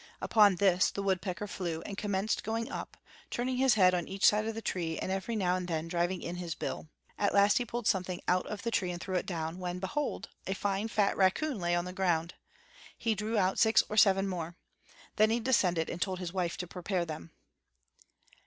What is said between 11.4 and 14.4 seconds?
lay on the ground. He drew out six or seven